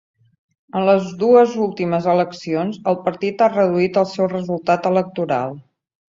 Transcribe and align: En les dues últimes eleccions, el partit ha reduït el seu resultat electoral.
En 0.77 0.83
les 0.85 1.09
dues 1.23 1.51
últimes 1.65 2.07
eleccions, 2.13 2.79
el 2.91 2.97
partit 3.07 3.43
ha 3.43 3.49
reduït 3.51 3.99
el 4.03 4.07
seu 4.13 4.31
resultat 4.31 4.89
electoral. 4.91 5.55